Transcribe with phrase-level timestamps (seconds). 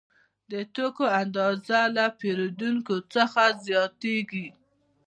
[0.51, 4.45] د توکو اندازه له پیرودونکو څخه زیاتېږي